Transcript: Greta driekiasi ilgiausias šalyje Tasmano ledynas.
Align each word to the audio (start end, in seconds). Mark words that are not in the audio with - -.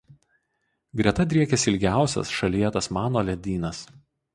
Greta 1.01 1.27
driekiasi 1.35 1.71
ilgiausias 1.75 2.35
šalyje 2.41 2.77
Tasmano 2.79 3.29
ledynas. 3.33 3.89